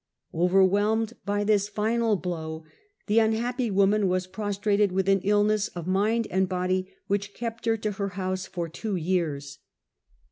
Overwhelmed 0.33 1.13
by 1.27 1.43
this 1.43 1.69
final 1.69 2.15
blow, 2.15 2.65
the 3.05 3.19
unhappy 3.19 3.69
woman 3.69 4.07
was 4.07 4.25
prostrated 4.25 4.91
with 4.91 5.07
au 5.07 5.19
illness 5.21 5.67
of 5.75 5.85
mind 5.85 6.25
and 6.31 6.49
body 6.49 6.91
which 7.05 7.35
kejit 7.35 7.65
her 7.67 7.77
to 7.77 7.91
her 7.91 8.09
house 8.17 8.47
for 8.47 8.67
two 8.67 8.95
yeare. 8.95 9.39